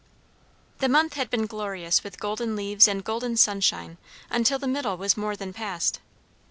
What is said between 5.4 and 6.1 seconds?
past.